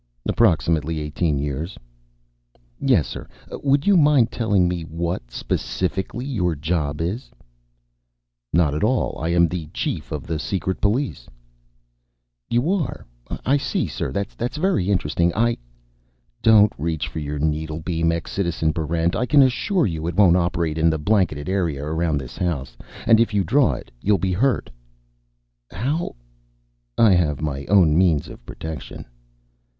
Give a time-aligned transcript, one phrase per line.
[0.27, 1.77] "Approximately eighteen years."
[2.79, 3.27] "Yes, sir.
[3.51, 7.29] Would you mind telling me what, specifically, your job is?"
[8.51, 9.15] "Not at all.
[9.19, 11.27] I am the Chief of the Secret Police."
[12.49, 13.05] "You are
[13.45, 14.11] I see, sir.
[14.11, 15.31] That's very interesting.
[15.35, 15.55] I"
[16.41, 19.15] "Don't reach for your needlebeam, ex Citizen Barrent.
[19.15, 22.75] I can assure you, it won't operate in the blanketed area around this house.
[23.05, 24.71] And if you draw it, you'll be hurt."
[25.69, 26.15] "How?"
[26.97, 29.05] "I have my own means of protection."